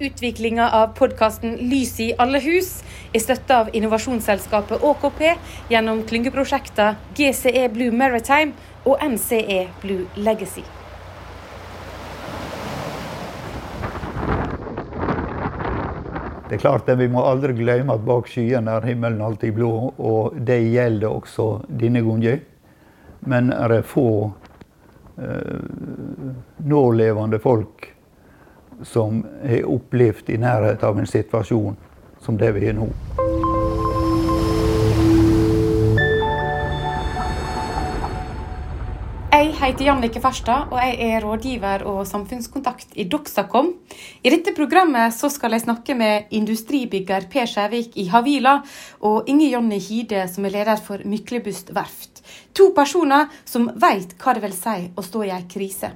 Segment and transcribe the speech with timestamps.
[0.00, 2.68] Utviklinga av podkasten Lys i alle hus
[3.12, 5.18] er støtta av innovasjonsselskapet ÅKP
[5.68, 8.54] gjennom klyngeprosjekter GCE Blue Maritime
[8.88, 10.64] og NCE Blue Legacy.
[16.48, 19.92] Det er klart at Vi må aldri glemme at bak skyene er himmelen alltid blå,
[20.00, 22.40] og det gjelder også denne gangen.
[23.28, 24.08] Men er det få
[25.20, 25.56] eh,
[26.64, 27.90] nålevende folk
[28.82, 31.76] som har opplevd i nærheten av en situasjon
[32.20, 32.90] som det vi har nå.
[39.30, 43.70] Jeg heter Jannike Farstad, og jeg er rådgiver og samfunnskontakt i Doxacom.
[44.26, 48.58] I dette programmet skal jeg snakke med industribygger Per Skjærvik i Havila
[49.06, 52.20] og Inge Jonny Hide, som er leder for Myklebust verft.
[52.52, 55.94] To personer som veit hva det vil si å stå i ei krise.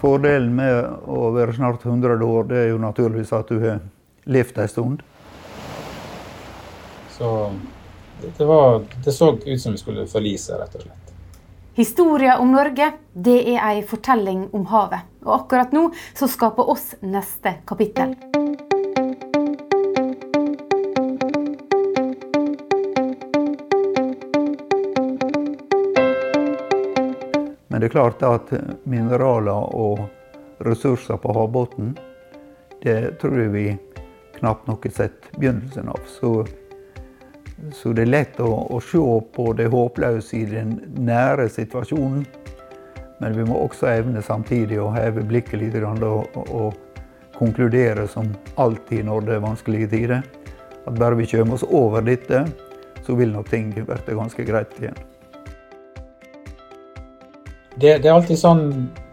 [0.00, 3.80] Fordelen med å være snart 100 år, det er jo naturligvis at du har
[4.26, 5.02] levd en stund.
[7.16, 7.32] Så
[8.20, 11.12] det, var, det så ut som vi skulle forlise, rett og slett.
[11.76, 15.04] Historia om Norge det er ei fortelling om havet.
[15.26, 18.14] Og akkurat nå så skaper oss neste kapittel.
[27.76, 28.52] Men det er klart at
[28.88, 29.98] mineraler og
[30.64, 31.90] ressurser på havbunnen,
[32.80, 33.64] det tror jeg vi
[34.38, 35.98] knapt nok har sett begynnelsen av.
[36.08, 36.30] Så
[37.76, 39.02] så det er lett å, å se
[39.36, 40.70] på det håpløse i den
[41.04, 42.22] nære situasjonen.
[43.20, 46.80] Men vi må også evne samtidig å heve blikket litt og, og,
[47.36, 50.24] konkludere som alltid når det er vanskelige tider.
[50.88, 52.46] At bare vi kommer oss over dette,
[53.04, 54.96] så vil nok ting bli ganske greit igjen.
[57.76, 58.62] Det, det, er alltid sånn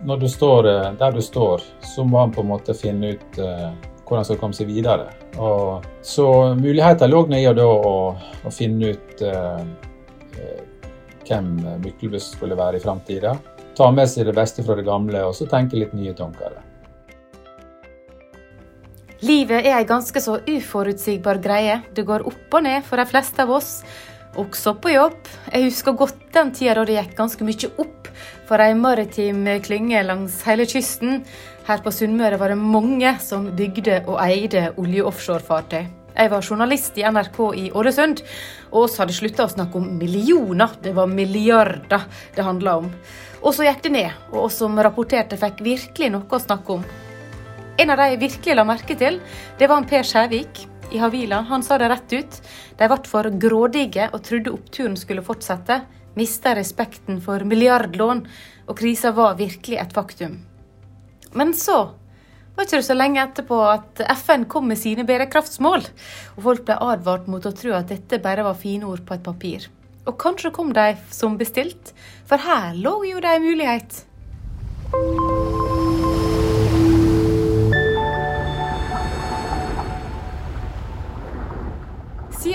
[0.08, 3.40] når du står eh, der du står, så må man på en måte finne ut
[3.44, 5.10] uh, hvordan man skal komme seg videre.
[5.36, 7.74] Og, så muligheter lå i å,
[8.16, 9.60] å, finne ut uh,
[11.28, 11.50] hvem
[11.84, 13.36] Myklebust skulle være i framtida.
[13.76, 16.56] Ta med seg det beste fra det gamle, og så tenke litt nye tanker.
[19.24, 21.82] Livet er ei ganske så uforutsigbar greie.
[21.96, 23.78] Det går opp og ned for de fleste av oss,
[24.40, 25.18] også på jobb.
[25.52, 28.10] Jeg husker godt den tida da det gikk ganske mye opp
[28.48, 31.24] for ei maritim klynge langs hele kysten.
[31.68, 35.86] Her på Sunnmøre var det mange som bygde og eide olje- og offshorefartøy.
[36.14, 38.22] Jeg var journalist i NRK i Ålesund,
[38.70, 40.76] og oss hadde slutta å snakke om millioner.
[40.82, 42.06] Det var milliarder
[42.36, 42.92] det handla om.
[43.42, 46.86] Og så gikk det ned, og oss som rapporterte fikk virkelig noe å snakke om.
[47.82, 49.18] En av de jeg virkelig la merke til,
[49.58, 51.42] det var en Per Skjærvik i Havila.
[51.50, 52.40] Han sa det rett ut.
[52.78, 55.82] De ble for grådige og trodde oppturen skulle fortsette.
[56.16, 58.22] Mista respekten for milliardlån,
[58.70, 60.38] og krisa var virkelig et faktum.
[61.34, 61.80] Men så
[62.54, 65.88] var ikke det så lenge etterpå at FN kom med sine bærekraftsmål,
[66.38, 69.26] og folk ble advart mot å tro at dette bare var fine ord på et
[69.26, 69.68] papir.
[70.06, 71.96] Og kanskje kom de som bestilt,
[72.30, 74.04] for her lå jo det en mulighet.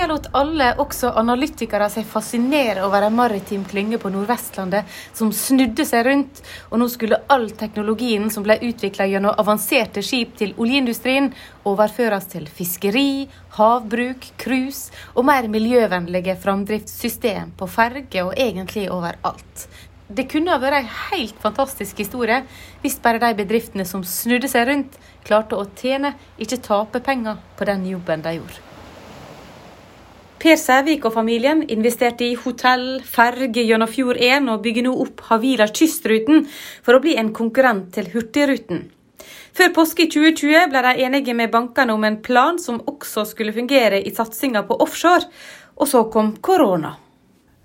[0.09, 6.07] Lot alle, også analytikere, seg fascinere over en maritim klynge på Nordvestlandet som snudde seg
[6.09, 11.31] rundt, og nå skulle all teknologien som ble utvikla gjennom avanserte skip til oljeindustrien,
[11.69, 19.69] overføres til fiskeri, havbruk, cruise og mer miljøvennlige framdriftssystem på ferge og egentlig overalt.
[20.09, 22.41] Det kunne ha vært en helt fantastisk historie
[22.81, 24.97] hvis bare de bedriftene som snudde seg rundt,
[25.29, 28.78] klarte å tjene, ikke tape penger på den jobben de gjorde.
[30.39, 35.25] Per Sævik og familien investerte i hotell, ferge gjennom Fjord 1 og bygger nå opp
[35.27, 36.45] Havila Kystruten
[36.87, 38.85] for å bli en konkurrent til Hurtigruten.
[39.59, 43.51] Før påske i 2020 ble de enige med bankene om en plan som også skulle
[43.57, 45.27] fungere i satsinga på offshore,
[45.75, 46.95] og så kom korona.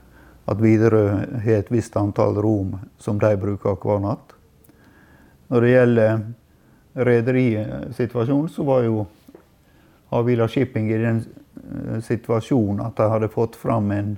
[0.50, 4.32] at Widerøe har et visst antall rom som de bruker hver natt.
[5.50, 6.25] Når det gjelder
[6.94, 9.05] rederisituasjonen, så var jo
[10.11, 14.17] Havila Shipping i den eh, situasjonen at de hadde fått fram en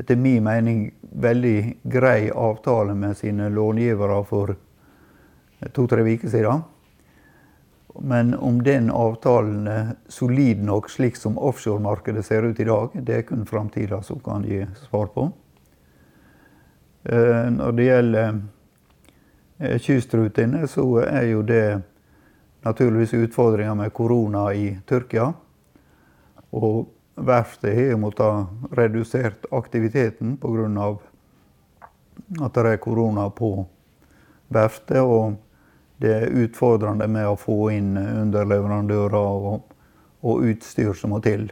[0.00, 4.56] etter min mening veldig grei avtale med sine långivere for
[5.76, 6.64] to-tre uker siden.
[8.00, 13.16] Men om den avtalen er solid nok slik som offshoremarkedet ser ut i dag, det
[13.16, 15.28] er kun framtida som kan gi svar på.
[17.04, 18.40] Eh, når det gjelder
[19.58, 21.82] eh, kystrutene, så er jo det
[22.62, 25.32] naturligvis utfordringer med korona i Tyrkia.
[26.52, 30.96] Og verftet har måttet redusert aktiviteten pga.
[32.42, 33.66] at det er korona på
[34.48, 35.02] verftet.
[36.02, 39.74] Det er utfordrende med å få inn underleverandører og,
[40.26, 41.46] og utstyr som må til.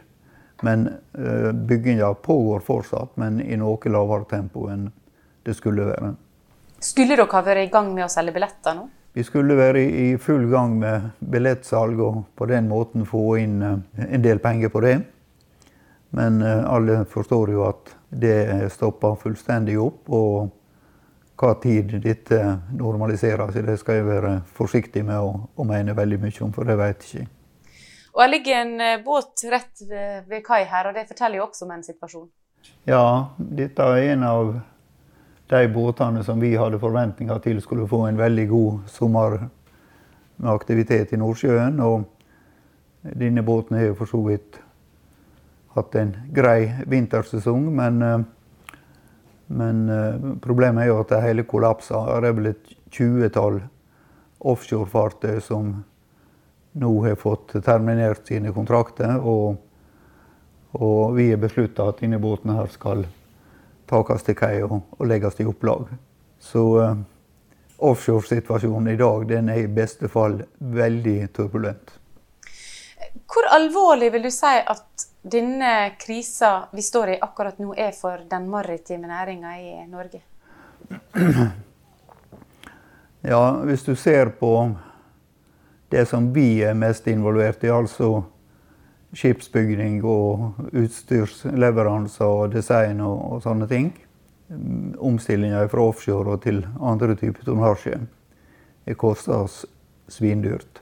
[0.61, 4.89] Men uh, bygginga pågår fortsatt, men i noe lavere tempo enn
[5.45, 6.11] det skulle være.
[6.81, 8.89] Skulle dere ha vært i gang med å selge billetter nå?
[9.13, 13.79] Vi skulle være i full gang med billettsalg og på den måten få inn uh,
[14.07, 14.95] en del penger på det.
[16.17, 20.09] Men uh, alle forstår jo at det stopper fullstendig opp.
[20.11, 20.51] og
[21.41, 22.39] hva tid dette
[22.77, 26.69] normaliserer seg, det skal jeg være forsiktig med å, å mene veldig mye om, for
[26.69, 27.37] det vet jeg ikke.
[28.11, 31.47] Og Det ligger en eh, båt rett ved, ved kai her, og det forteller jo
[31.47, 32.27] også om en situasjon?
[32.85, 33.05] Ja,
[33.37, 34.51] dette er en av
[35.51, 39.37] de båtene som vi hadde forventninger til skulle få en veldig god sommer
[40.41, 41.79] med aktivitet i Nordsjøen.
[41.83, 42.05] Og
[43.17, 44.59] denne båten har jo for så vidt
[45.75, 48.19] hatt en grei vintersesong, men eh,
[49.51, 52.01] men uh, problemet er jo at det hele kollapsa.
[52.21, 53.61] Det er vel et tjuetall
[54.51, 55.73] offshorefartøy som
[56.81, 59.17] nå har fått terminert sine kontrakter.
[59.19, 59.57] Og,
[60.79, 63.05] og vi har beslutta at denne båten her skal
[63.91, 65.89] takes til kai og, og legges i opplag.
[66.41, 66.95] Så uh,
[67.81, 71.97] offshoresituasjonen i dag den er i beste fall veldig turbulent.
[73.27, 78.23] Hvor alvorlig vil du si at denne krisa vi står i akkurat nå, er for
[78.29, 80.21] den maritime næringa i Norge?
[83.21, 84.71] Ja, hvis du ser på
[85.93, 88.23] det som vi er mest involvert i, altså
[89.13, 93.91] skipsbygning og utstyrsleveranser og design og, og sånne ting.
[94.97, 97.99] Omstillinga fra offshore og til andre typer tonnasje.
[98.89, 99.65] Det koster oss
[100.09, 100.81] svindyrt.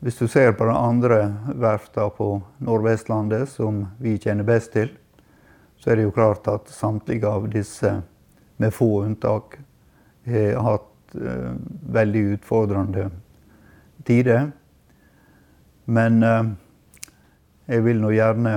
[0.00, 1.20] Hvis du ser på de andre
[1.56, 2.28] verftene på
[2.58, 4.90] Nordvestlandet, som vi kjenner best til,
[5.80, 8.02] så er det jo klart at samtlige av disse,
[8.56, 9.58] med få unntak,
[10.26, 11.52] har hatt eh,
[11.92, 13.10] veldig utfordrende
[14.08, 14.48] tider.
[15.84, 16.48] Men eh,
[17.66, 18.54] jeg vil nå gjerne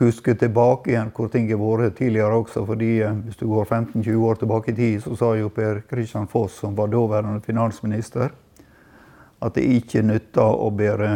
[0.00, 2.64] huske tilbake igjen hvor ting har vært tidligere også.
[2.66, 6.28] fordi eh, hvis du går 15-20 år tilbake i tid, så sa jo Per Kristian
[6.28, 8.30] Foss, som var daværende finansminister,
[9.40, 11.10] at det ikke nytter å bære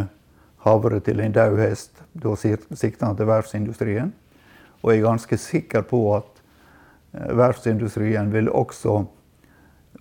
[0.65, 2.01] havre til en død hest.
[2.13, 4.13] Da sikter han til verftsindustrien.
[4.81, 6.41] Og jeg er ganske sikker på at
[7.13, 9.03] eh, verftsindustrien vil også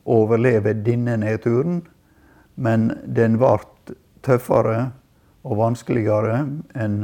[0.05, 1.83] overleve denne nedturen.
[2.57, 3.59] Men den ble
[4.25, 4.91] tøffere
[5.45, 6.45] og vanskeligere
[6.81, 7.01] enn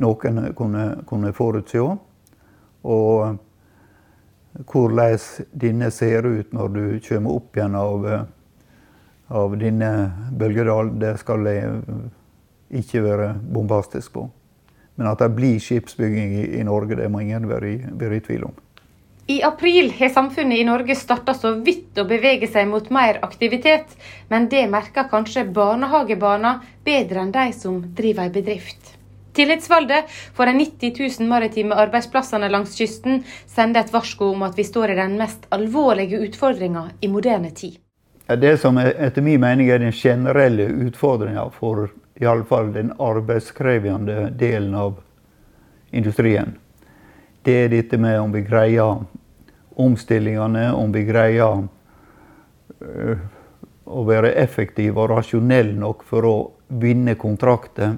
[0.00, 1.86] noen kunne, kunne forutse.
[2.86, 3.38] Og
[4.70, 5.18] hvordan
[5.52, 7.76] denne ser ut når du kommer opp igjen
[9.30, 9.90] av denne
[10.38, 11.70] bølgedalen, det skal jeg
[12.82, 14.26] ikke være bombastisk på.
[14.98, 18.26] Men at det blir skipsbygging i, i Norge, det må ingen være i, være i
[18.26, 18.58] tvil om.
[19.30, 23.92] I april har samfunnet i Norge starta så vidt å bevege seg mot mer aktivitet,
[24.28, 28.96] men det merker kanskje barnehagebarna bedre enn de som driver ei bedrift.
[29.38, 30.00] Tillitsvalgte
[30.34, 34.96] for de 90 000 maritime arbeidsplassene langs kysten sender et varsko om at vi står
[34.96, 37.78] i den mest alvorlige utfordringa i moderne tid.
[38.36, 41.88] Det som etter min mening er den generelle utfordringa for
[42.20, 45.00] iallfall den arbeidskrevende delen av
[45.90, 46.52] industrien,
[47.42, 49.02] det er dette med om vi greier
[49.74, 51.64] omstillingene, om vi greier
[52.78, 53.18] øh,
[53.84, 56.34] å være effektive og rasjonelle nok for å
[56.68, 57.96] vinne kontrakter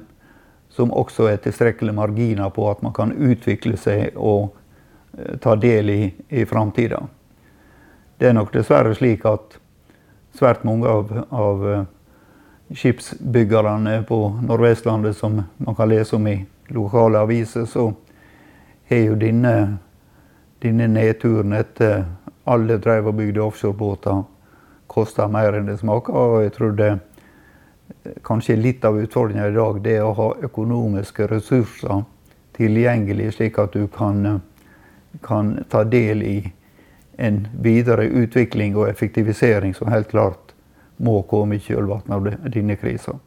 [0.72, 4.54] som også er tilstrekkelige marginer på at man kan utvikle seg og
[5.18, 7.02] øh, ta del i, i framtida.
[8.16, 9.58] Det er nok dessverre slik at
[10.36, 11.84] svært mange av, av eh,
[12.72, 16.38] skipsbyggerne på Nordvestlandet som man kan lese om i
[16.72, 17.92] lokale aviser, så
[18.88, 19.78] har jo denne,
[20.62, 22.04] denne nedturen etter
[22.48, 24.22] alle drev og bygde offshorebåter
[24.92, 26.16] kosta mer enn det smaker.
[26.16, 26.92] Og jeg tror det
[28.26, 32.02] kanskje litt av utfordringa i dag det er å ha økonomiske ressurser
[32.56, 34.42] tilgjengelig, slik at du kan,
[35.24, 36.36] kan ta del i
[37.18, 40.54] en videre utvikling og effektivisering som helt klart
[41.02, 43.18] må komme i kjølvannet av denne krisa.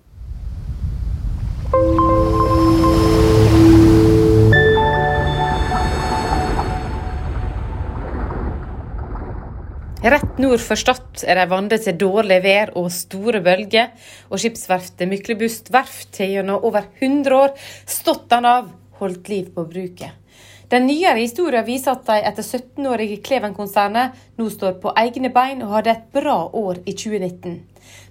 [10.06, 13.90] Rett nord for Stad er de vant til dårlig vær og store bølger,
[14.30, 17.56] og skipsverftet Myklebust verft har gjennom over 100 år
[17.90, 20.14] stått den av, holdt liv på bruket.
[20.70, 25.30] Den nyere historien viser at de etter 17 år i Kleven-konsernet nå står på egne
[25.34, 27.60] bein og hadde et bra år i 2019.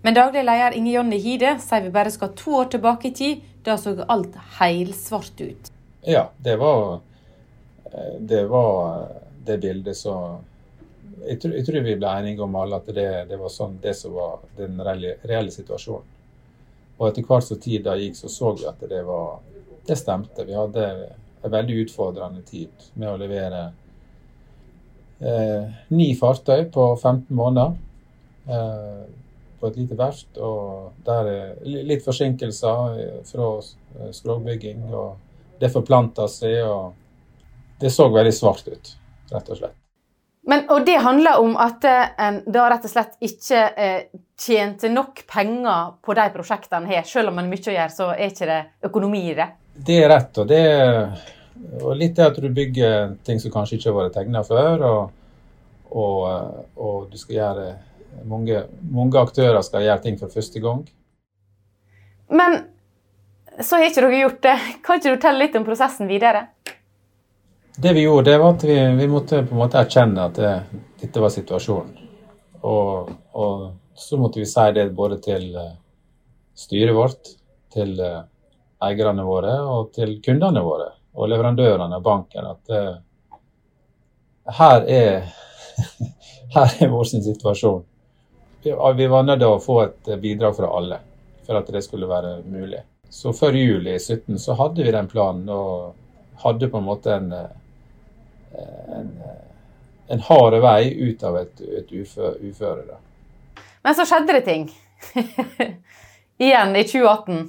[0.04, 3.42] Men daglig leder Inge Jonny Hide sier vi bare skal to år tilbake i tid.
[3.64, 5.70] Da så alt heilsvart ut.
[6.04, 7.00] Ja, det var
[8.18, 9.08] det, var
[9.46, 10.42] det bildet som
[11.24, 13.94] jeg tror, jeg tror, vi ble enige om alle at det, det var sånn det
[13.96, 16.10] som var den reelle, reelle, situasjonen.
[16.98, 19.40] Og etter hvert som tida gikk, så så vi at det var
[19.84, 20.46] Det stemte.
[20.48, 20.84] Vi hadde
[21.44, 23.64] en veldig utfordrende tid med å levere
[25.20, 27.76] eh, ni fartøy på 15 måneder
[28.48, 29.04] eh,
[29.60, 30.30] på et lite verft.
[30.40, 36.60] Og der er litt forsinkelser eh, fra eh, skrogbygging, og det forplanta seg.
[36.64, 38.94] og Det så veldig svart ut,
[39.32, 39.80] rett og slett.
[40.46, 44.00] Men, og det handler om at eh, en da rett og slett ikke eh,
[44.40, 47.06] tjente nok penger på de prosjektene her.
[47.08, 48.60] Selv om en mye å gjøre, så er ikke det
[48.90, 49.48] økonomi i det.
[49.74, 50.42] Det er rett.
[50.42, 50.60] Og, det,
[51.54, 54.84] og litt det at du bygger ting som kanskje ikke har vært tegna før.
[54.88, 55.02] Og,
[55.94, 56.22] og,
[56.74, 57.66] og, du skal gjøre
[58.30, 60.82] mange, mange aktører skal gjøre ting for første gang.
[62.34, 62.58] Men
[63.60, 64.56] så har ikke dere gjort det.
[64.82, 66.48] Kan ikke du fortelle litt om prosessen videre?
[67.74, 70.52] Det vi gjorde, det var at vi, vi måtte på en måte erkjenne at det,
[71.02, 72.02] dette var situasjonen.
[72.64, 75.74] Og, og, så måtte vi si det både til uh,
[76.58, 77.28] styret vårt,
[77.74, 78.24] til uh,
[78.82, 82.94] eierne våre og til kundene våre og leverandørene og banken at uh,
[84.58, 85.26] her er
[86.54, 87.82] her er vår situasjon.
[88.64, 90.98] Vi, var nødt til å få et bidrag fra alle
[91.44, 92.80] for at det skulle være mulig.
[93.10, 95.92] Så før juli 17 så hadde vi den planen og
[96.40, 97.28] hadde på en måte en
[98.88, 99.22] en,
[100.06, 102.84] en hard vei ut av et, et uføre.
[102.88, 102.98] Da.
[103.82, 104.68] Men så skjedde det ting.
[106.44, 107.44] Igjen i 2018.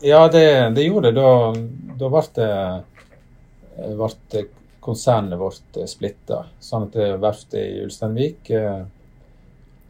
[0.00, 1.20] Ja, det, det gjorde det.
[1.20, 1.54] Da,
[1.98, 4.44] da ble, det, ble
[4.84, 6.44] konsernet vårt splitta.
[6.60, 8.82] Sånn at verftet i Ulsteinvik eh,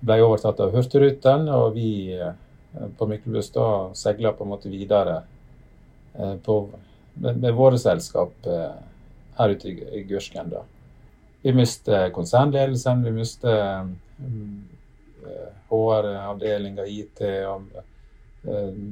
[0.04, 2.20] ble overtatt av Hurtigruten, og vi
[2.98, 5.22] på på da seila på en måte videre
[6.14, 6.58] eh, på,
[7.14, 8.46] med, med våre selskap
[9.38, 10.52] her ute i, Gursken.
[10.52, 10.62] da.
[11.42, 13.90] Vi mistet konsernledelsen, vi mistet
[15.70, 17.66] HR-avdelinga, IT og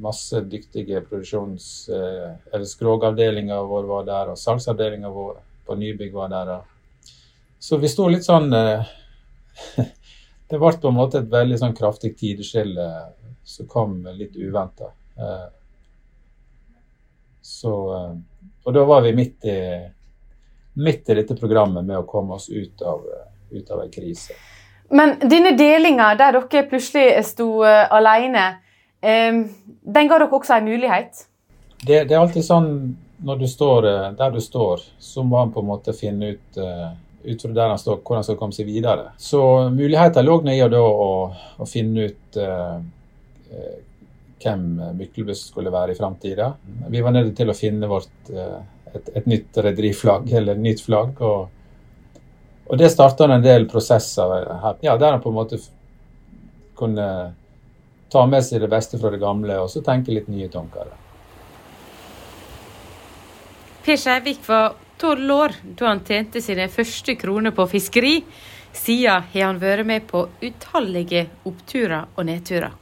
[0.01, 6.29] masse dyktige produksjons- uh, eller skrogavdelinga vår var der, og salgsavdelinga vår på nybygg var
[6.29, 6.53] der.
[7.59, 8.85] Så vi sto litt sånn uh,
[10.53, 12.87] Det ble på en måte et veldig sånn kraftig tideskille
[13.45, 14.91] som kom litt uventa.
[17.41, 19.57] Så Og da var vi midt i
[20.75, 23.01] midt i dette programmet med å komme oss ut av,
[23.51, 24.37] ut av en krise.
[24.93, 28.62] Men denne delinga der dere plutselig sto alene,
[29.03, 31.25] den ga dere også en mulighet?
[31.83, 32.69] Det, det, er alltid sånn
[33.23, 36.59] når du står uh, der du står, så må han på en måte finne ut
[36.59, 36.93] uh,
[37.23, 39.13] ut fra der han står, hvordan han skal komme seg videre.
[39.19, 39.41] Så
[39.71, 40.87] muligheten lå i å,
[41.55, 42.81] å, finne ut uh,
[44.43, 44.65] hvem
[44.99, 46.49] Myklebust skulle være i framtida.
[46.91, 51.23] Vi var nødt til å finne vårt et, et nytt rederiflagg, eller nytt flagg.
[51.23, 52.27] Og,
[52.67, 55.61] og det starta en del prosesser her, ja, der han på en måte
[56.75, 57.07] kunne
[58.13, 60.93] ta med seg det beste fra det gamle, og så tenke litt nye tanker.
[63.83, 68.21] Per Skjærvik var tolv år da han tjente sine første kroner på fiskeri.
[68.73, 72.79] Siden har han vært med på utallige oppturer og nedturer.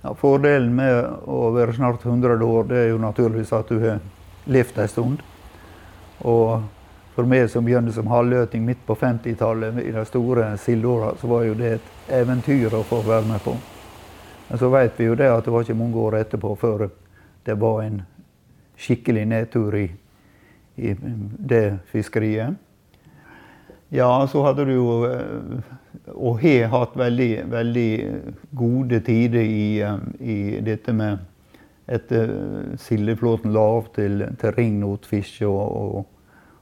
[0.00, 0.96] Ja, fordelen med
[1.28, 3.98] å være snart 100 år, det er jo naturligvis at du har
[4.48, 5.24] levd en stund.
[6.24, 6.62] Og
[7.20, 11.42] for meg som begynte som halvløting midt på 50-tallet i de store sildeåra, så var
[11.44, 13.52] jo det et eventyr å få være med på.
[14.48, 16.86] Men så vet vi jo det at det var ikke mange år etterpå før
[17.44, 18.00] det var en
[18.80, 19.84] skikkelig nedtur i,
[20.80, 20.94] i
[21.52, 22.56] det fiskeriet.
[23.92, 25.76] Ja, så hadde du jo eh,
[26.14, 27.90] Og har hatt veldig, veldig
[28.54, 31.26] gode tider i, eh, i dette med
[31.90, 35.46] etter eh, sildeflåten la av til, til ringnotfiske.
[35.50, 36.16] Og, og,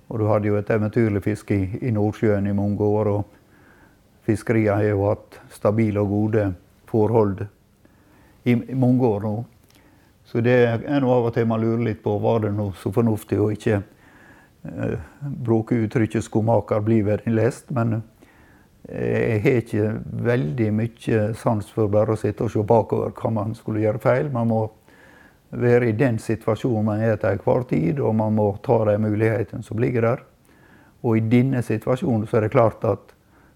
[0.08, 3.12] og, du hadde jo et eventyrlig fiske i, i Nordsjøen i mange år.
[3.12, 6.48] Og fiskeria har jo hatt stabile og gode
[6.88, 7.44] forhold
[8.44, 9.36] i, i mange år nå.
[10.28, 12.92] Så det er noe av og til man lurer litt på var det noe så
[12.92, 13.82] fornuftig å ikke
[14.64, 18.02] Eh, bruke uttrykket 'skomaker blir vel lest', men
[18.88, 23.54] Jeg har ikke veldig mye sans for bare å sitte og se bakover hva man
[23.54, 24.30] skulle gjøre feil.
[24.32, 24.70] Man må
[25.50, 29.64] være i den situasjonen man er til enhver tid, og man må ta de mulighetene
[29.64, 30.25] som ligger der.
[31.02, 33.14] Og i denne situasjonen så er det klart at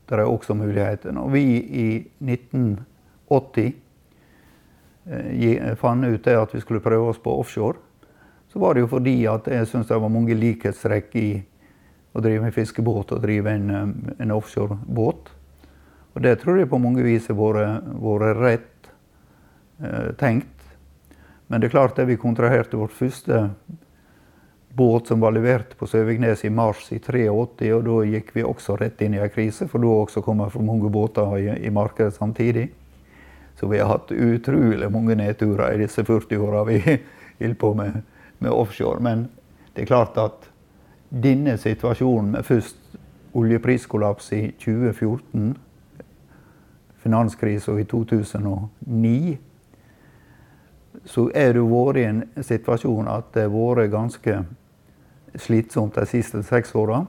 [0.08, 1.14] det er også muligheter.
[1.18, 1.86] Og vi i
[2.20, 3.72] 1980
[5.06, 7.78] eh, fant ut det at vi skulle prøve oss på offshore,
[8.52, 11.28] så var det jo fordi at jeg syntes det var mange likhetstrekk i
[12.12, 15.32] å drive med fiskebåt og drive en, eh, en offshorebåt.
[16.14, 18.90] Og det tror jeg på mange vis har vært rett
[19.82, 20.61] eh, tenkt.
[21.52, 23.50] Men det er klart at vi kontraherte vårt første
[24.72, 28.78] båt som var levert på Søviknes i mars i 83, og da gikk vi også
[28.80, 31.68] rett inn i en krise, for da også kom det for mange båter i, i,
[31.68, 32.70] markedet samtidig.
[33.60, 38.00] Så vi har hatt utrolig mange nedturer i disse 40 åra vi holder på med,
[38.38, 39.04] med, offshore.
[39.04, 39.28] Men
[39.76, 40.48] det er klart at
[41.12, 42.96] denne situasjonen med først
[43.36, 45.52] oljepriskollaps i 2014,
[47.04, 49.36] finanskrisa i 2009
[51.04, 54.38] så er du vært i en situasjon at det har vært ganske
[55.38, 57.02] slitsomt de siste seks åra.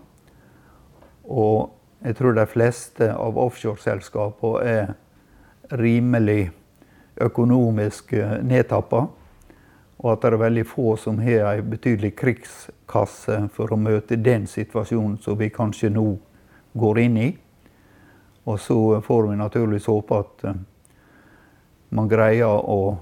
[1.24, 1.72] Og
[2.04, 4.94] jeg tror de fleste av offshoreselskapene er
[5.80, 6.52] rimelig
[7.22, 8.12] økonomisk
[8.44, 9.06] nedtappa.
[10.04, 14.50] Og at det er veldig få som har ei betydelig krigskasse for å møte den
[14.52, 16.08] situasjonen som vi kanskje nå
[16.74, 17.30] går inn i.
[18.44, 20.62] Og så får vi naturligvis håpe at eh,
[21.96, 22.98] man greier å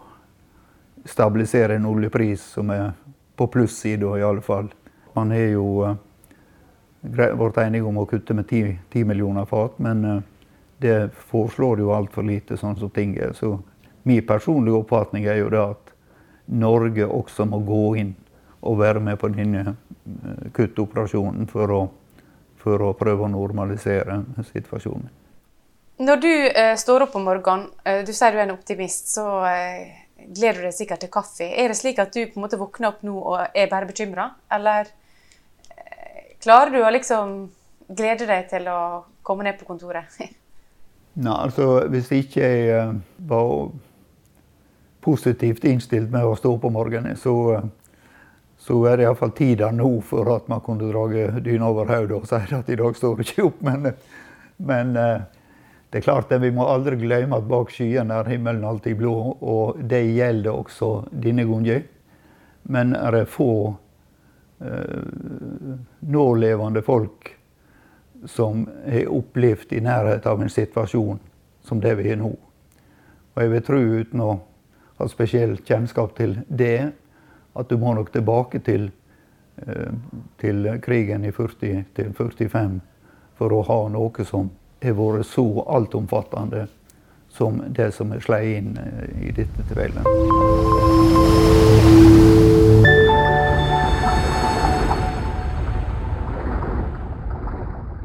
[1.05, 2.91] stabilisere en oljepris som er
[3.35, 4.69] på plussida, i alle fall.
[5.13, 5.95] Man har jo
[7.01, 10.19] blitt enige om å kutte med 10, 10 millioner fat, men uh,
[10.81, 13.33] det foreslår jo altfor lite, sånn som ting er.
[13.33, 13.55] Så
[14.03, 15.95] min personlige oppfatning er jo det at
[16.51, 18.13] Norge også må gå inn
[18.61, 21.81] og være med på denne uh, kuttoperasjonen for å,
[22.61, 24.21] for å prøve å normalisere
[24.53, 25.09] situasjonen.
[26.01, 29.25] Når du eh, står opp om morgenen, eh, du sier du er en optimist, så
[29.45, 31.47] eh, gleder du deg sikkert til kaffe.
[31.47, 34.29] Er det slik at du på en måte våkner opp nå og er bare bekymra,
[34.51, 34.89] eller
[35.75, 37.35] eh, klarer du å liksom
[37.91, 38.81] glede deg til å
[39.25, 40.17] komme ned på kontoret?
[41.21, 42.95] Nei, altså hvis ikke jeg eh,
[43.27, 43.71] var
[45.01, 47.69] positivt innstilt med å stå opp om morgenen, så, eh,
[48.61, 51.07] så er det iallfall tida nå for at man kunne dra
[51.41, 53.63] dyna over hodet og si at i dag står du ikke opp.
[53.65, 53.93] Men,
[54.61, 54.97] men
[55.91, 59.15] det er klart at Vi må aldri glemme at bak skyene er himmelen alltid blå,
[59.41, 61.83] og det gjelder også denne gangen.
[62.63, 63.73] Men er det få
[64.63, 65.01] eh,
[65.99, 67.33] nålevende folk
[68.25, 71.19] som har opplevd i nærheten av en situasjon
[71.67, 72.31] som det vi har nå.
[73.33, 74.31] Og jeg vil tro, uten å
[75.01, 76.91] ha spesiell kjennskap til det,
[77.51, 78.91] at du må nok tilbake til,
[79.67, 79.91] eh,
[80.39, 82.79] til krigen i 40-45
[83.35, 86.67] for å ha noe som har vært så altomfattende
[87.31, 90.05] som det som er slått inn eh, i dette tilfellet.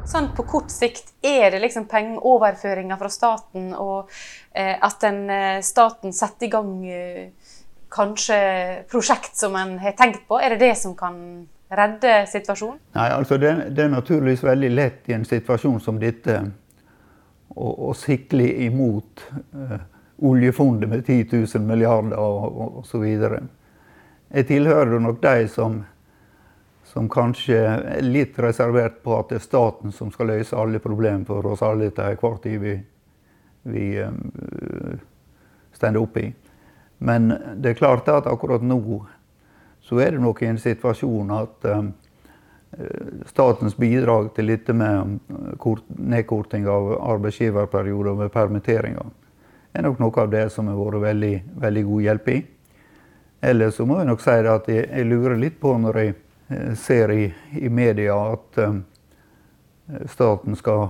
[0.07, 4.07] Sånn på kort sikt, er det liksom pengeoverføringer fra staten, og
[4.55, 7.51] eh, at den, eh, staten setter i gang eh,
[7.91, 8.37] kanskje
[8.87, 10.39] prosjekt som en har tenkt på?
[10.39, 11.19] Er det det som kan
[11.67, 12.79] redde situasjonen?
[12.95, 16.39] Nei, altså det, det er naturligvis veldig lett i en situasjon som dette
[17.57, 19.79] og, og sikle imot eh,
[20.17, 23.05] oljefondet med 10 000 milliarder og osv.
[24.27, 25.81] Jeg tilhører nok de som,
[26.85, 31.25] som kanskje er litt reservert på at det er staten som skal løse alle problemer
[31.27, 32.75] for oss alle til enhver tid vi,
[33.73, 34.97] vi eh,
[35.77, 36.33] står oppe i.
[36.97, 37.29] Men
[37.61, 38.81] det er klart at akkurat nå
[39.87, 41.85] så er det nok i en situasjon at Eh,
[43.25, 49.07] statens bidrag til dette med eh, nedkorting av arbeidsgiverperioder ved permitteringer
[49.77, 52.37] er nok noe av det som har vært veldig, veldig god hjelp i.
[53.47, 56.13] Ellers så må jeg nok si at jeg, jeg lurer litt på når jeg
[56.49, 57.27] eh, ser i,
[57.61, 58.79] i media at um,
[60.09, 60.87] staten skal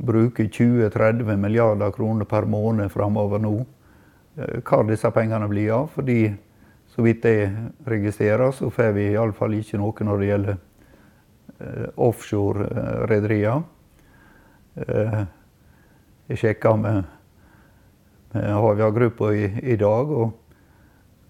[0.00, 3.58] bruke 20-30 milliarder kroner per måned framover nå.
[4.64, 5.90] Hva disse pengene blir av.
[5.92, 6.30] fordi
[6.90, 7.50] så vidt jeg
[7.86, 10.56] registrerer, så får vi iallfall ikke noe når det gjelder
[11.60, 13.62] Eh, offshore-rederier.
[14.74, 15.24] Eh,
[16.26, 17.02] jeg sjekka med,
[18.32, 20.30] med Havia-gruppa i, i, dag, og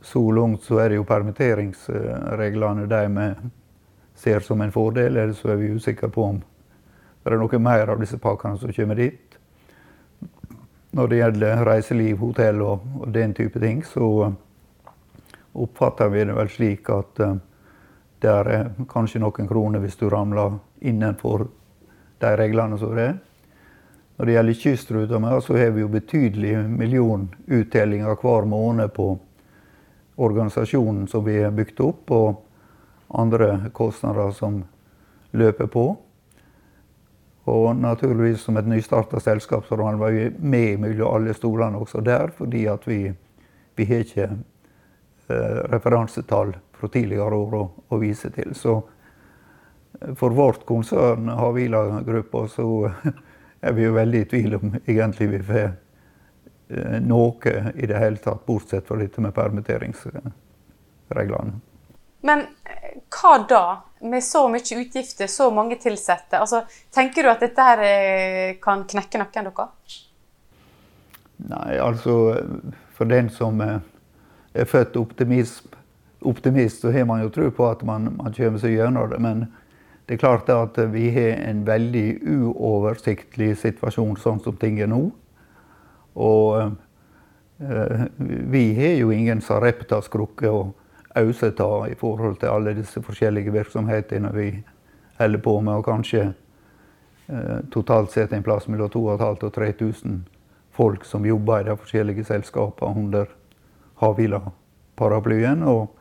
[0.07, 3.27] så langt så er det jo permitteringsreglene de
[4.15, 5.17] ser som en fordel.
[5.17, 8.71] Eller så er vi usikre på om det er noe mer av disse pakkene som
[8.77, 9.39] kommer dit.
[10.95, 14.31] Når det gjelder reiseliv, hotell og, og den type ting, så
[15.59, 17.19] oppfatter vi det vel slik at
[18.21, 21.47] det er kanskje noen kroner hvis du ramler innenfor
[22.21, 23.19] de reglene som det er.
[24.17, 29.15] Når det gjelder kystruta, så har vi jo betydelig millionuttellinger hver måned på
[30.21, 34.61] organisasjonen som vi har bygd opp, og andre kostnader som
[35.33, 35.87] løper på.
[37.49, 42.29] Og naturligvis som et nystarta selskap så var vi med mellom alle stolene også der,
[42.37, 43.07] fordi at vi,
[43.77, 48.55] vi har ikke eh, referansetall fra tidligere år å, å vise til.
[48.57, 48.81] Så
[50.17, 52.91] for vårt konsern, Havila-gruppa, så
[53.61, 55.73] er vi jo veldig i tvil om egentlig vi får
[56.69, 61.53] eh, noe i det hele tatt, bortsett fra dette med permitteringsreglene.
[62.21, 66.39] Men eh, hva da, med så mye utgifter, så mange ansatte?
[66.39, 66.63] Altså,
[66.93, 69.69] tenker du at dette her eh, kan knekke noen dere?
[71.51, 72.37] Nei, altså
[72.93, 73.81] For den som er
[74.69, 75.80] født optimist,
[76.21, 79.19] optimist så har man jo tro på at man, man kommer seg gjennom det.
[79.23, 79.47] Men
[80.07, 85.05] det er klart at vi har en veldig uoversiktlig situasjon sånn som ting er nå.
[86.21, 88.05] Og eh,
[88.51, 90.65] vi har jo ingen sareptaskrukke å
[91.21, 94.51] ause ta i forhold til alle disse forskjellige virksomhetene vi
[95.21, 95.79] holder på med.
[95.79, 100.21] Og kanskje eh, totalt sett en plass mellom 2500 og 3000
[100.75, 103.31] folk som jobber i de forskjellige selskapene under
[104.03, 105.63] Havila-paraplyen.
[105.69, 106.00] Og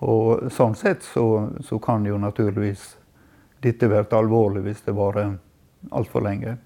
[0.00, 2.96] og sånn sett så, så, kan jo naturligvis
[3.60, 5.36] dette vært alvorlig hvis det varer
[5.92, 6.56] altfor lenge.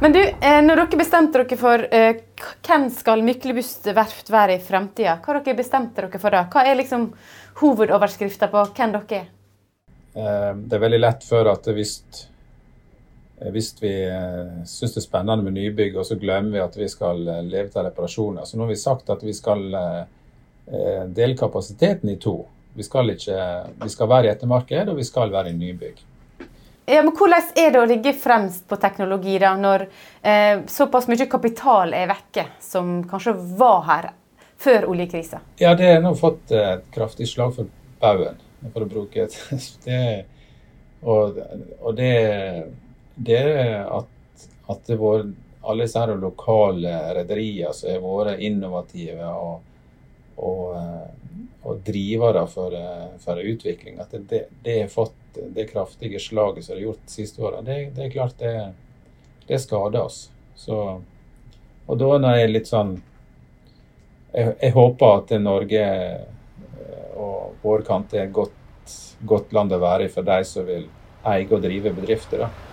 [0.00, 2.22] Men du, eh, når dere bestemte dere for eh,
[2.64, 6.46] hvem skal Myklebust verft være i fremtida, hva dere bestemte dere for da?
[6.50, 7.10] Hva er liksom
[7.60, 9.28] hovedoverskrifta på hvem dere er?
[10.16, 11.98] Eh, det er veldig lett for at hvis
[13.48, 16.88] hvis vi eh, syns det er spennende med nybygg, og så glemmer vi at vi
[16.92, 18.44] skal eh, leve til reparasjoner.
[18.44, 19.64] Så nå har vi sagt at vi skal
[21.10, 22.34] dele kapasiteten i to.
[22.78, 23.38] Vi skal, ikke,
[23.80, 26.04] vi skal være i ettermarked, og vi skal være i nybygg.
[26.90, 31.26] Ja, men Hvordan er det å ligge fremst på teknologi da, når eh, såpass mye
[31.30, 34.08] kapital er vekke, som kanskje var her
[34.60, 35.42] før oljekrisa?
[35.62, 37.70] Ja, det har nå fått et kraftig slag for
[38.02, 38.38] baugen,
[38.72, 39.36] for å bruke et
[39.86, 40.00] det,
[41.02, 41.38] og,
[41.80, 42.14] og det
[43.20, 43.44] det
[43.84, 45.24] at, at det var
[45.60, 49.60] alle disse her lokale rederiene som har vært innovative og,
[50.40, 56.64] og, eh, og drivere for, eh, for utvikling, at det, har fått det kraftige slaget
[56.64, 58.54] som det har gjort de siste åra, det, det, er klart det,
[59.46, 60.30] det skader oss.
[60.56, 60.80] Så,
[61.86, 62.96] og da er jeg litt sånn
[64.32, 68.56] jeg, jeg, håper at Norge eh, og vår kant er et godt,
[69.28, 70.88] godt land å være i for de som vil
[71.28, 72.46] eie og drive bedrifter.
[72.46, 72.69] da.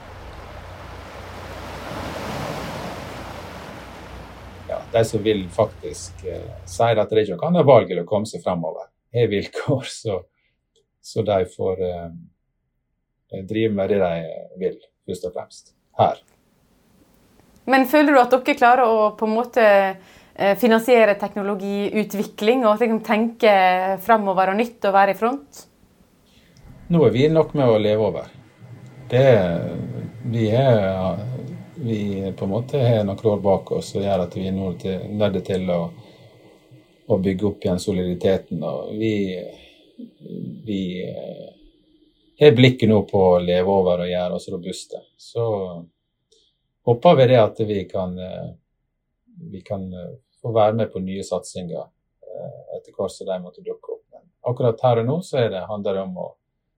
[4.98, 8.10] De som vil faktisk eh, sier at det ikke er noe annet valg enn å
[8.10, 8.90] komme seg fremover.
[9.14, 10.22] Har vilkår, så,
[11.02, 12.10] så, de får eh,
[13.48, 15.74] drive med det de vil, først og fremst.
[15.98, 16.20] Her.
[17.68, 23.54] Men føler du at dere klarer å på en måte eh, finansiere teknologiutvikling og tenke
[24.06, 25.64] fremover og nytt og være i front?
[26.94, 28.30] Nå er vi nok med å leve over.
[29.12, 29.26] Det,
[30.32, 31.18] vi er
[31.80, 35.44] vi på en måte har noen år bak oss som gjør at vi er nødt
[35.46, 35.82] til å,
[37.08, 38.63] å, bygge opp igjen soliditeten.
[38.63, 39.12] Og vi,
[40.66, 41.44] vi eh,
[42.40, 45.04] har blikket nå på å leve over og gjøre oss robuste.
[45.18, 45.46] Så
[46.88, 48.50] håper vi det at vi kan, eh,
[49.54, 51.86] vi kan eh, få være med på nye satsinger
[52.78, 54.04] etter hvert som de måtte dukke opp.
[54.13, 56.28] Men akkurat her og nå så det, handler det om å,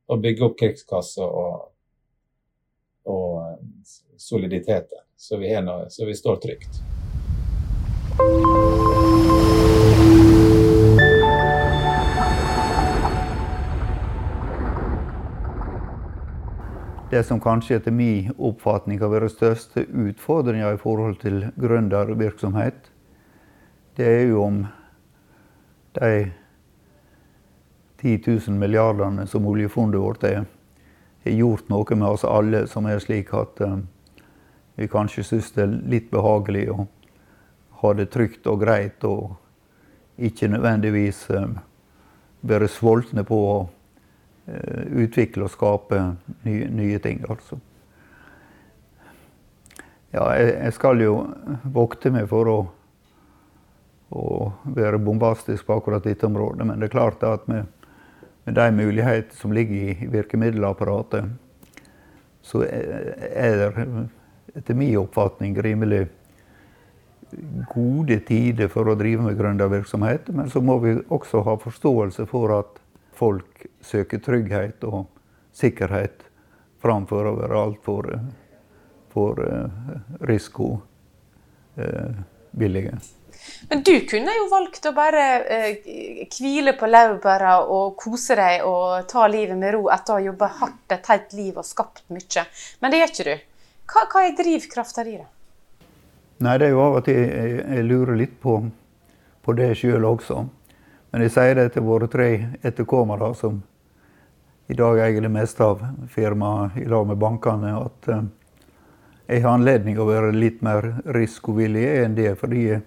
[0.07, 1.65] å bygge opp krigskassa og,
[3.11, 3.27] og
[4.19, 6.81] soliditeten, så vi, noe, så vi står trygt.
[17.09, 22.91] Det som kanskje etter min oppfatning har vært største utfordringa i forhold til gründervirksomhet,
[23.97, 24.59] det er jo om
[25.97, 26.11] de
[28.01, 30.45] 10 000 milliardene som oljefondet vårt er,
[31.25, 33.79] har gjort noe med oss alle som er slik at uh,
[34.79, 36.85] vi kanskje syns det er litt behagelig å
[37.81, 39.35] ha det trygt og greit, og
[40.19, 41.47] ikke nødvendigvis uh,
[42.41, 45.99] være sultne på å uh, utvikle og skape
[46.47, 47.59] nye, nye ting, altså.
[50.09, 51.19] Ja, jeg, skal jo
[51.69, 52.59] vokte meg for å,
[54.09, 54.29] å
[54.73, 57.67] være bombastisk på akkurat dette området, men det er klart at med
[58.49, 61.25] med de muligheter som ligger i virkemiddelapparatet,
[62.41, 63.85] så er det
[64.59, 66.03] etter min oppfatning rimelig
[67.73, 70.23] gode tider for å drive med gründervirksomhet.
[70.35, 72.71] Men så må vi også ha forståelse for at
[73.19, 74.99] folk søker trygghet og
[75.55, 76.17] sikkerhet
[76.79, 78.19] framfor å være altfor
[79.11, 79.69] for, uh,
[80.29, 82.93] risikovillige.
[82.95, 82.99] Uh,
[83.69, 85.87] men du kunne jo valgt å bare eh,
[86.33, 90.47] hvile på laurbæra og kose deg og ta livet med ro etter å ha jobba
[90.59, 92.43] hardt et helt liv og skapt mye.
[92.81, 93.35] Men det gjør ikke du.
[93.89, 95.27] Hva, hva er drivkrafta di, da?
[96.45, 98.59] Nei, det er jo av og til jeg, jeg lurer litt på,
[99.43, 100.43] på det sjøl også.
[101.09, 102.29] Men jeg sier det til våre tre
[102.61, 103.57] etterkommere, som
[104.69, 105.81] i dag eier det meste av
[106.13, 108.21] firmaet i lag med bankene, at uh,
[109.25, 112.35] jeg har anledning å være litt mer risikovillig enn det.
[112.37, 112.81] fordi jeg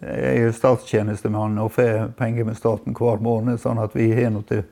[0.00, 4.44] jeg er statstjenestemann og får penger med staten hver måned, sånn at vi har noe
[4.48, 4.62] til,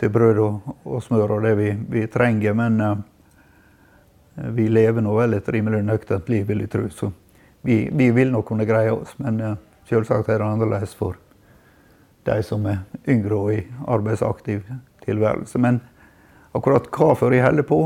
[0.00, 2.56] til brød og, og, smør og det vi, vi trenger.
[2.58, 2.96] Men uh,
[4.36, 6.88] vi lever nå vel et rimelig nøkternt liv, vil jeg tro.
[6.92, 7.10] Så
[7.64, 9.14] vi, vi, vil nok kunne greie oss.
[9.22, 9.54] Men uh,
[9.88, 11.16] selvsagt er det annerledes for
[12.26, 14.66] de som er yngre og i arbeidsaktiv
[15.04, 15.60] tilværelse.
[15.62, 15.80] Men
[16.54, 17.80] akkurat hvorfor jeg holder på,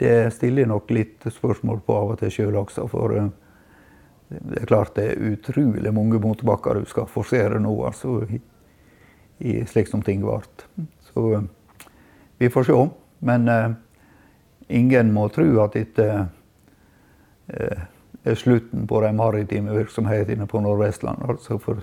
[0.00, 2.88] det stiller jeg nok litt spørsmål på av og til sjøl også.
[2.90, 3.30] for uh,
[4.32, 8.40] det er klart det er utrolig mange motbakker du skal forsere nå, altså, i,
[9.44, 10.40] i slik som ting ble.
[11.12, 11.44] Så eh,
[12.40, 12.78] vi får se.
[13.20, 13.48] Men
[14.72, 16.06] ingen må tro at dette
[17.52, 17.82] uh,
[18.22, 21.24] er slutten på de maritime virksomhetene på Nordvestland.
[21.28, 21.82] Altså, for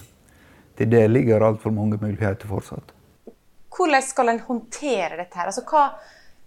[0.80, 2.94] til det ligger altfor mange muligheter fortsatt.
[3.76, 5.36] Hvordan skal en håndtere dette?
[5.36, 5.50] her?
[5.52, 5.90] Altså, hva,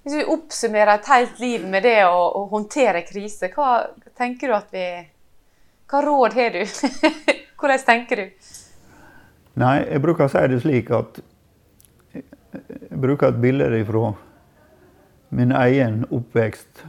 [0.03, 3.83] hvis vi oppsummerer et helt liv med det å, å håndtere krise, hva
[4.19, 4.87] tenker du at vi
[5.93, 6.63] hva råd har du?
[7.61, 8.53] Hvordan tenker du?
[9.61, 11.21] Nei, jeg bruker å si det slik at
[12.13, 14.15] Jeg bruker et bilde fra
[15.33, 16.85] min egen oppvekst.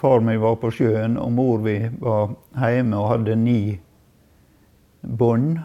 [0.00, 3.58] Far min var på sjøen, og mor mi var hjemme og hadde ni
[5.04, 5.58] bånd.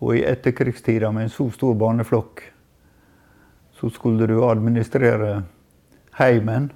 [0.00, 2.40] Og i etterkrigstida med en så stor barneflokk,
[3.76, 5.42] så skulle du administrere
[6.16, 6.70] heimen.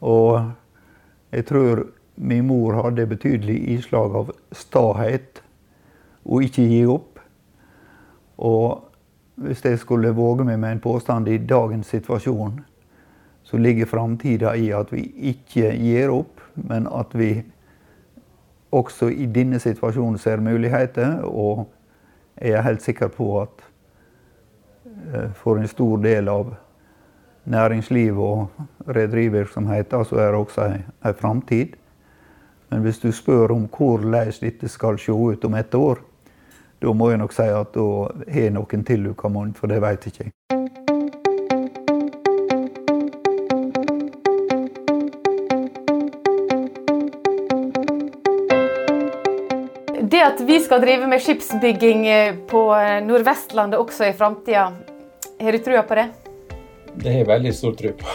[0.00, 0.40] Og
[1.32, 1.84] jeg tror
[2.14, 5.40] Min mor hadde betydelig islag av stahet
[6.22, 7.18] og ikke gi opp.
[8.38, 8.93] Og
[9.34, 12.60] hvis jeg skulle våge meg med en påstand i dagens situasjon,
[13.44, 17.42] så ligger framtida i at vi ikke gir opp, men at vi
[18.74, 21.20] også i denne situasjonen ser muligheter.
[21.24, 21.66] Og
[22.40, 23.64] jeg er helt sikker på at
[25.12, 26.54] eh, for en stor del av
[27.44, 31.76] næringslivet og rederivirksomheten så er det også en framtid.
[32.70, 36.00] Men hvis du spør om hvordan dette skal se ut om ett år,
[36.84, 37.84] da må jeg nok si at da
[38.28, 40.32] har jeg noen til du munn, for det veit ikke jeg.
[50.14, 54.68] Det at vi skal drive med skipsbygging eh, på eh, Nordvestlandet også i framtida,
[55.40, 56.06] har du trua på det?
[56.94, 58.12] Det har jeg veldig stor tro på.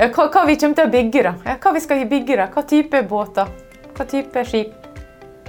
[0.00, 1.32] Ja, hva, hva, vi kommer til å bygge, da?
[1.44, 2.46] Ja, hva vi skal bygge da?
[2.54, 3.50] Hva type båter?
[3.92, 4.79] Hva type skip?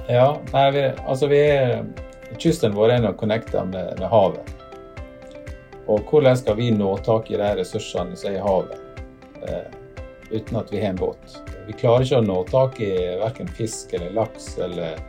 [0.07, 1.83] Ja, nei, vi, altså vi er,
[2.39, 4.55] Kysten vår er nå connecta med, med, havet.
[5.91, 9.05] Og hvordan skal vi nå tak i de ressursene som er i havet,
[9.47, 9.77] eh,
[10.31, 11.37] uten at vi har en båt?
[11.67, 14.99] Vi klarer ikke å nå tak i verken fisk eller laks eller,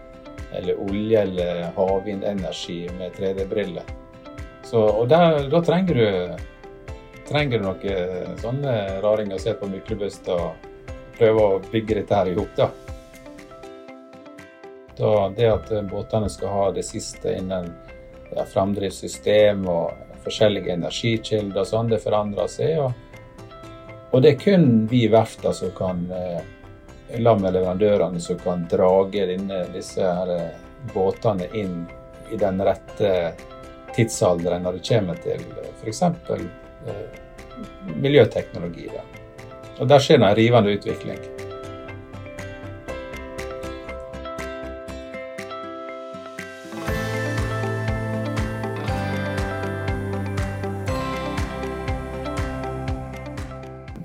[0.53, 3.99] eller olje eller havvindenergi med 3D-briller.
[4.73, 6.07] Og der, da trenger du
[7.29, 10.69] trenger du noen eh, sånne raringer som ser på Myklebust og
[11.17, 12.69] prøver å bygge dette her i hop, da.
[14.99, 15.29] Da.
[15.37, 17.71] Det at båtene skal ha det siste innen
[18.33, 19.93] ja, framdriftssystem og
[20.25, 22.79] forskjellige energikilder og sånn, det forandrer seg.
[22.83, 22.93] Og,
[24.11, 26.43] og, det er kun vi verftene som kan eh,
[27.13, 29.27] sammen med leverandørene som kan drage
[29.75, 30.53] disse her eh,
[30.95, 31.83] båtene inn
[32.33, 33.33] i den rette
[33.97, 35.43] tidsalderen når det kommer til
[35.83, 36.03] f.eks.
[36.03, 37.21] Eh,
[38.03, 38.89] miljøteknologi.
[38.93, 39.05] Da.
[39.81, 41.21] Og der skjer det en rivende utvikling.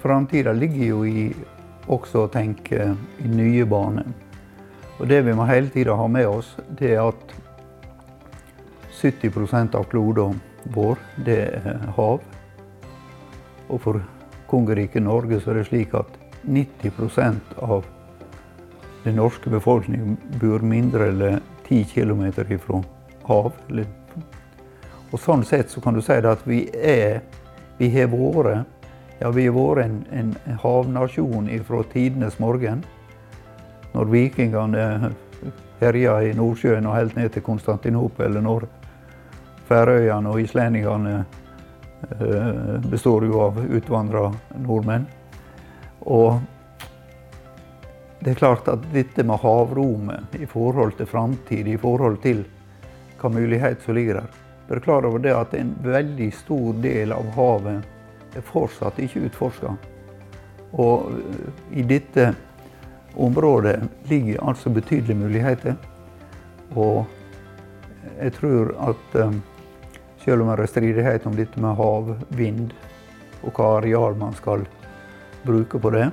[0.08, 1.34] Framtida ligger jo i
[1.92, 4.06] også å tenke i nye baner.
[5.02, 7.34] Og det vi må hele tida ha med oss, det er at
[9.02, 10.38] 70% av kloden
[10.72, 12.24] vår, det er hav.
[13.68, 14.00] Og for
[14.48, 16.16] kongeriket Norge så er det slik at
[16.48, 17.84] 90% av
[19.04, 22.80] den norske befolkningen bor mindre eller 10 km ifra
[23.28, 23.52] hav.
[25.12, 27.20] Og sånn sett så kan du si at vi er
[27.78, 28.77] Vi har vært
[29.20, 32.84] Ja, vi har vært en, en havnasjon fra tidenes morgen.
[33.94, 34.84] Når vikingene
[35.80, 38.40] herja i Nordsjøen og helt ned til Konstantinopel.
[38.42, 38.68] Når
[39.68, 44.30] Færøyene og islendingene eh, består jo av utvandra
[44.64, 45.08] nordmenn.
[46.08, 46.38] Og
[48.22, 52.46] det er klart at dette med havrommet i forhold til framtid, i forhold til
[53.18, 57.30] hva mulighet som ligger der Vær klar over det at en veldig stor del av
[57.38, 57.86] havet
[58.36, 59.76] er fortsatt ikke utforska.
[60.72, 62.34] Og eh, i dette
[63.16, 65.78] området ligger altså betydelige muligheter.
[66.76, 67.06] Og
[68.20, 69.42] jeg tror at um,
[70.24, 72.74] selv om det er stridighet om dette med hav, vind
[73.44, 74.66] og hva areal man skal
[75.46, 76.10] bruke på det,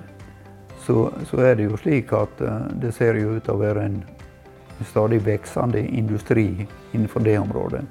[0.85, 2.42] så, så er det jo slik at
[2.81, 4.03] det ser ut til å være en
[4.85, 7.83] stadig veksende industri innenfor det området.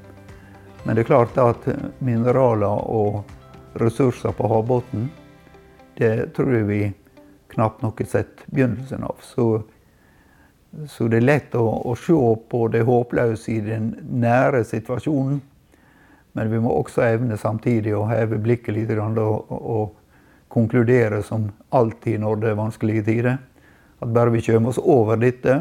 [0.84, 1.68] Men det er klart at
[2.04, 3.24] mineraler og
[3.74, 5.10] ressurser på havbunnen,
[5.98, 6.82] det tror jeg vi
[7.54, 9.16] knapt nok har sett begynnelsen av.
[9.22, 9.62] Så,
[10.90, 12.18] så det er lett å, å, se
[12.50, 13.92] på det håpløse i den
[14.24, 15.42] nære situasjonen.
[16.34, 20.00] Men vi må også evne samtidig å heve blikket litt og, og,
[20.54, 23.38] konkludere som alltid når det er vanskelige tider.
[24.02, 25.56] At bare vi kommer oss over dette,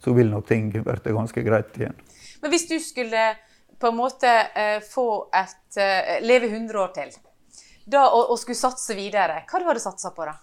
[0.00, 1.96] så vil nok ting bli ganske greit igjen.
[2.42, 3.30] Men hvis du skulle
[3.80, 7.12] på en måte eh, få et eh, Leve 100 år til
[7.86, 10.34] da, og, å, skulle satse videre, hva du hadde satsa på da?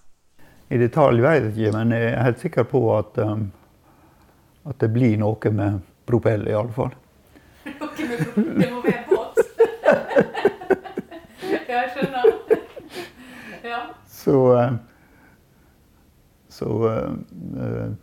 [0.71, 3.49] I detalj vet jeg ikke, men jeg er helt sikker på at, um,
[4.71, 6.93] at det blir noe med propell, i alle fall.
[7.81, 8.55] Noe med propell?
[8.61, 9.41] Det må være båt?
[11.67, 12.31] ja, jeg skjønner.
[13.63, 13.77] Ja.
[14.11, 14.73] Så, uh,
[16.51, 17.93] så uh,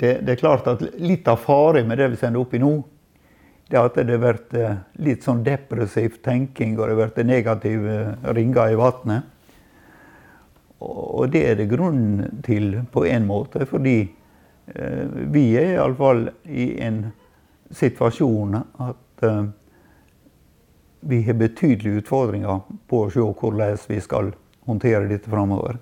[0.00, 2.74] det, det, er klart at litt av faren med det vi sender opp i nå,
[3.70, 7.98] det at det blir eh, litt sånn depressiv tenking, og det blir negative
[8.34, 9.28] ringer i vannet.
[10.80, 13.98] Og det er det grunnen til, på en måte, fordi
[14.74, 17.04] eh, vi er iallfall i en
[17.70, 19.42] situasjon at eh,
[21.00, 24.32] vi har betydelige utfordringer på å se hvordan vi skal
[24.66, 25.78] håndtere dette framover.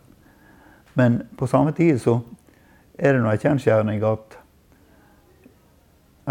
[0.99, 2.21] Men på samme tid så
[2.99, 4.28] er det nå en kjensgjerning at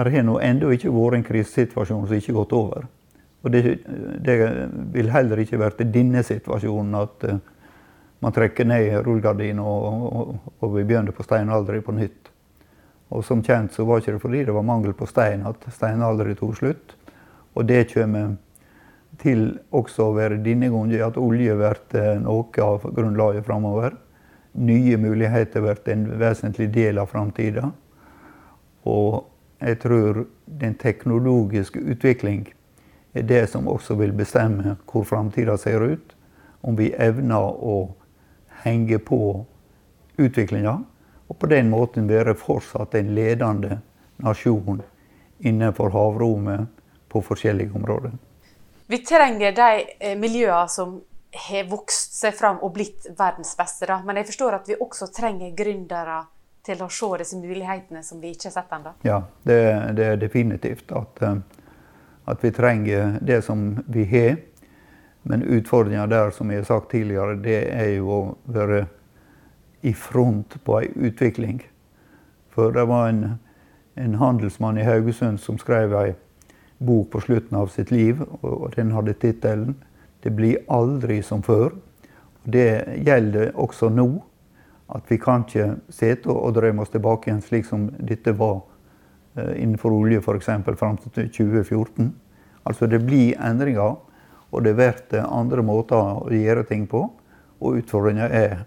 [0.05, 2.87] det har nå ennå ikke vært en krisesituasjon som ikke har gått over.
[3.41, 3.61] Og det,
[4.25, 4.35] det,
[4.93, 7.37] vil heller ikke være denne situasjonen at uh,
[8.19, 12.31] man trekker ned rullegardina og, og, og, vi begynner på steinalderen på nytt.
[13.13, 16.35] Og som kjent så var ikke det fordi det var mangel på stein at steinalderen
[16.35, 16.97] tok slutt.
[17.55, 18.35] Og det kommer
[19.21, 23.95] til også å være denne gangen at olje blir eh, noe av grunnlaget framover.
[24.57, 27.71] Nye muligheter blir en vesentlig del av framtida.
[29.59, 32.45] Jeg tror den teknologiske utvikling
[33.13, 36.13] er det som også vil bestemme hvor framtida ser ut.
[36.61, 37.77] Om vi evner å
[38.63, 39.45] henge på
[40.17, 40.77] utviklinga,
[41.27, 43.81] og på den måten være fortsatt en ledende
[44.23, 44.81] nasjon
[45.39, 46.67] innenfor havrommet
[47.09, 48.15] på forskjellige områder.
[48.87, 50.95] Vi trenger de eh, miljøene som
[51.49, 53.85] har vokst seg fram og blitt verdens beste.
[53.89, 53.99] Da.
[54.05, 56.21] Men jeg forstår at vi også trenger gründere
[56.67, 58.93] til å se disse mulighetene som vi ikke har sett ennå?
[59.07, 59.61] Ja, det,
[59.97, 61.39] det, er definitivt at, eh,
[62.25, 64.37] at, vi trenger det som vi har.
[65.27, 68.85] Men utfordringa der, som jeg har sagt tidligere, det er jo å være
[69.87, 71.59] i front på ei utvikling.
[72.55, 73.25] For det var en,
[73.99, 76.15] en, handelsmann i Haugesund som skrev ei
[76.77, 79.75] bok på slutten av sitt liv, og den hadde tittelen
[80.23, 81.75] 'Det blir aldri som før'.
[82.43, 84.23] Det gjelder også nå.
[84.87, 88.61] At vi kan ikke sitte og drømme oss tilbake igjen slik som dette var
[89.35, 90.49] eh, innenfor olje f.eks.
[90.79, 92.13] fram til 2014.
[92.67, 93.97] Altså det blir endringer,
[94.51, 97.03] og det blir andre måter å gjøre ting på.
[97.59, 98.63] Og utfordringa er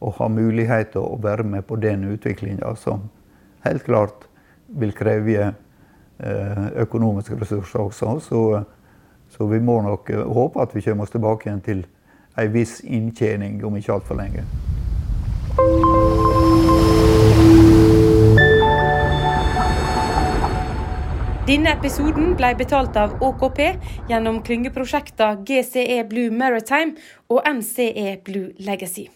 [0.00, 3.08] å ha mulighet til å være med på den utviklinga som
[3.66, 4.28] helt klart
[4.68, 8.16] vil kreve eh, økonomiske ressurser også.
[8.24, 8.42] Så,
[9.36, 11.86] så vi må nok håpe at vi kommer oss tilbake igjen til
[12.38, 14.46] ei viss inntjening om ikke altfor lenge.
[21.48, 23.62] Denne episoden ble betalt av ÅKP
[24.10, 26.98] gjennom klyngeprosjektene GCE Blue Maritime
[27.32, 29.06] og NCE Blue Legacy.